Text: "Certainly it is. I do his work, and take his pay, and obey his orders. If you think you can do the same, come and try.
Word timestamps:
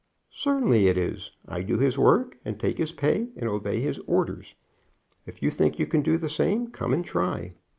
"Certainly 0.33 0.87
it 0.87 0.97
is. 0.97 1.29
I 1.47 1.61
do 1.61 1.77
his 1.77 1.95
work, 1.95 2.35
and 2.43 2.59
take 2.59 2.79
his 2.79 2.91
pay, 2.91 3.27
and 3.37 3.43
obey 3.43 3.81
his 3.81 3.99
orders. 4.07 4.55
If 5.27 5.43
you 5.43 5.51
think 5.51 5.77
you 5.77 5.85
can 5.85 6.01
do 6.01 6.17
the 6.17 6.27
same, 6.27 6.71
come 6.71 6.91
and 6.91 7.05
try. 7.05 7.53